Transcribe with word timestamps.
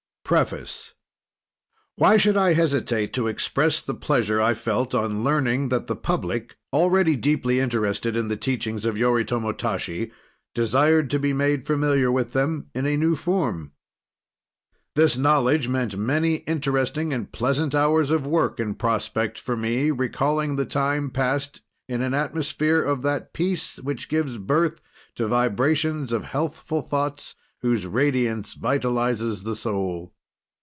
PREFACE 0.23 0.93
Why 1.97 2.15
should 2.15 2.37
I 2.37 2.53
hesitate 2.53 3.11
to 3.15 3.27
express 3.27 3.81
the 3.81 3.93
pleasure 3.93 4.41
I 4.41 4.53
felt 4.53 4.95
on 4.95 5.25
learning 5.25 5.67
that 5.67 5.87
the 5.87 5.95
public, 5.97 6.55
already 6.71 7.17
deeply 7.17 7.59
interested 7.59 8.15
in 8.15 8.29
the 8.29 8.37
teachings 8.37 8.85
of 8.85 8.95
Yoritomo 8.97 9.51
Tashi, 9.51 10.09
desired 10.55 11.09
to 11.09 11.19
be 11.19 11.33
made 11.33 11.67
familiar 11.67 12.09
with 12.09 12.31
them 12.31 12.67
in 12.73 12.85
a 12.85 12.95
new 12.95 13.17
form? 13.17 13.73
This 14.95 15.17
knowledge 15.17 15.67
meant 15.67 15.97
many 15.97 16.35
interesting 16.47 17.11
and 17.11 17.29
pleasant 17.29 17.75
hours 17.75 18.09
of 18.09 18.25
work 18.25 18.57
in 18.57 18.75
prospect 18.75 19.37
for 19.37 19.57
me, 19.57 19.91
recalling 19.91 20.55
the 20.55 20.65
time 20.65 21.09
passed 21.11 21.59
in 21.89 22.01
an 22.01 22.13
atmosphere 22.13 22.81
of 22.81 23.01
that 23.01 23.33
peace 23.33 23.81
which 23.81 24.07
gives 24.07 24.37
birth 24.37 24.79
to 25.15 25.27
vibrations 25.27 26.13
of 26.13 26.23
healthful 26.23 26.81
thoughts 26.81 27.35
whose 27.63 27.85
radiance 27.85 28.53
vitalizes 28.55 29.43
the 29.43 29.57
soul. 29.57 30.13